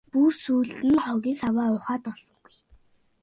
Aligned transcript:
Бүр 0.11 0.31
сүүлд 0.43 0.77
нь 0.89 1.01
хогийн 1.05 1.37
саваа 1.41 1.69
ухаад 1.77 2.03
олсонгүй. 2.11 2.55